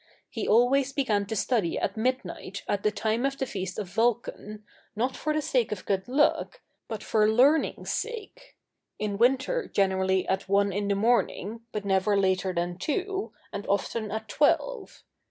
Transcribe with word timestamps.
He 0.31 0.47
always 0.47 0.91
began 0.93 1.27
to 1.27 1.35
study 1.35 1.77
at 1.77 1.95
midnight 1.95 2.63
at 2.67 2.81
the 2.81 2.89
time 2.89 3.23
of 3.23 3.37
the 3.37 3.45
feast 3.45 3.77
of 3.77 3.87
Vulcan, 3.87 4.63
not 4.95 5.15
for 5.15 5.31
the 5.31 5.43
sake 5.43 5.71
of 5.71 5.85
good 5.85 6.07
luck, 6.07 6.61
but 6.87 7.03
for 7.03 7.29
learning's 7.31 7.93
sake; 7.93 8.57
in 8.97 9.19
winter 9.19 9.67
generally 9.67 10.27
at 10.27 10.49
one 10.49 10.73
in 10.73 10.87
the 10.87 10.95
morning, 10.95 11.61
but 11.71 11.85
never 11.85 12.17
later 12.17 12.51
than 12.51 12.79
two, 12.79 13.31
and 13.53 13.67
often 13.67 14.09
at 14.09 14.27
twelve. 14.27 15.03